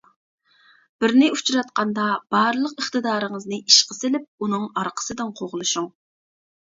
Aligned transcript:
بىرنى 1.03 1.27
ئۇچراتقاندا، 1.33 2.05
بارلىق 2.35 2.75
ئىقتىدارىڭىزنى 2.83 3.61
ئىشقا 3.67 3.99
سېلىپ، 4.01 4.29
ئۇنىڭ 4.47 4.67
ئارقىسىدىن 4.73 5.35
قوغلىشىڭ. 5.43 5.91